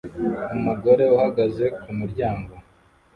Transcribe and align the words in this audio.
Umugore 0.57 1.03
uhagaze 1.15 1.65
kumuryango 1.81 2.53